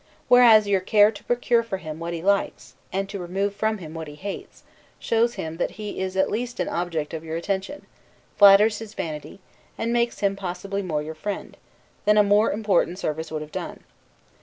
[0.29, 3.93] Whereas your care to procure for him what he likes, and to remove from him
[3.93, 4.63] what he hates,
[4.97, 7.85] shows him that he is at least an object of your attention;
[8.35, 9.41] flatters his vanity,
[9.77, 11.55] and makes him possibly more your friend,
[12.05, 13.81] than a more important service would have done.